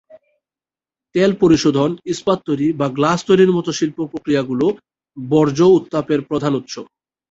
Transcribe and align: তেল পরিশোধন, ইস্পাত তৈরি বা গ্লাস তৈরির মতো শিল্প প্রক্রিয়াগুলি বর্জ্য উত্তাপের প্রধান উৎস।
তেল 1.15 1.31
পরিশোধন, 1.41 1.89
ইস্পাত 2.05 2.39
তৈরি 2.45 2.67
বা 2.79 2.87
গ্লাস 2.97 3.19
তৈরির 3.27 3.51
মতো 3.51 3.69
শিল্প 3.79 3.97
প্রক্রিয়াগুলি 4.11 4.67
বর্জ্য 5.17 5.61
উত্তাপের 5.77 6.19
প্রধান 6.29 6.53
উৎস। 6.55 6.75